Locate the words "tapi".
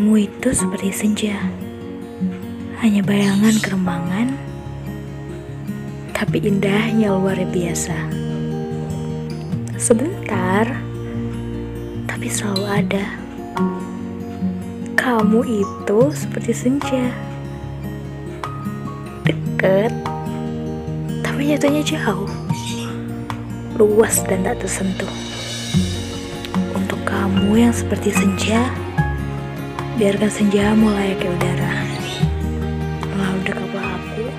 6.16-6.40, 12.08-12.32, 21.20-21.52